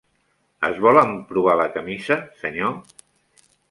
Es 0.69 0.79
vol 0.85 0.99
emprovar 1.03 1.57
la 1.63 1.69
camisa, 1.79 2.21
senyor? 2.43 2.77